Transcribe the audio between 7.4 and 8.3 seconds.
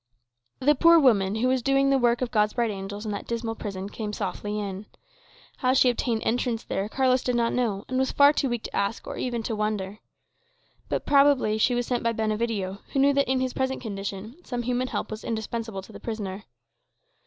know, and was